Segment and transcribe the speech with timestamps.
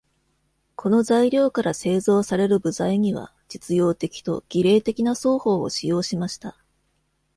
[0.75, 6.57] この材料から製造される部材には、実用的と儀礼的な双方を使用しました。